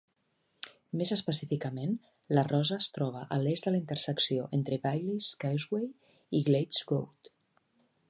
Més 1.01 1.11
específicament, 1.15 1.93
la 2.39 2.45
rosa 2.49 2.79
es 2.85 2.89
troba 2.97 3.23
a 3.37 3.39
l"est 3.43 3.69
de 3.69 3.75
la 3.75 3.81
intersecció 3.83 4.49
entre 4.61 4.83
Bailey's 4.89 5.31
Causeway 5.45 5.89
i 6.41 6.47
Glades 6.53 6.85
Road. 6.93 7.35